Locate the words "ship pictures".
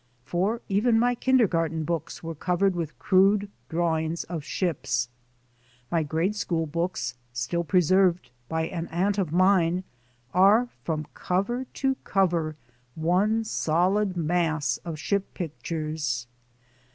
14.97-16.25